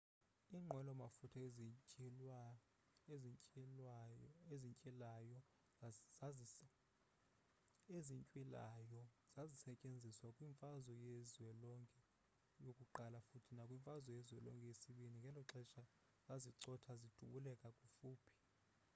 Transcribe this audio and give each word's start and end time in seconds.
iinqwelo 0.55 0.91
mafutha 1.01 1.39
ezintywilayo 7.97 8.97
zazisetyenziswa 9.33 10.27
kwi-mfazwe 10.35 10.93
yezwelonke 11.05 12.01
i 12.69 12.71
futhi 13.29 13.51
nakwi-mfazwe 13.57 14.09
yezwelonke 14.17 14.67
ii 14.93 15.11
ngeloxesha 15.19 15.83
zazicotha 16.27 16.91
zidubulela 17.01 17.67
kufuphi 17.77 18.31